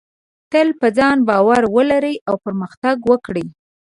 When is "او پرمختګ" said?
2.27-2.95